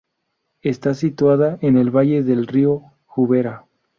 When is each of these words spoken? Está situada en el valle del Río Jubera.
Está 0.63 0.95
situada 0.95 1.59
en 1.61 1.77
el 1.77 1.91
valle 1.95 2.23
del 2.23 2.47
Río 2.47 2.81
Jubera. 3.05 3.67